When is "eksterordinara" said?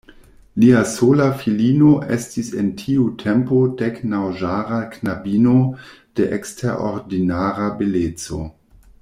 6.39-7.71